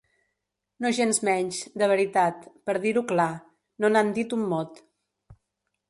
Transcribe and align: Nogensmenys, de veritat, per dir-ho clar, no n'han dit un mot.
Nogensmenys, 0.85 1.59
de 1.83 1.91
veritat, 1.93 2.49
per 2.71 2.77
dir-ho 2.87 3.07
clar, 3.13 3.31
no 3.85 3.93
n'han 3.95 4.13
dit 4.21 4.39
un 4.41 4.49
mot. 4.55 4.87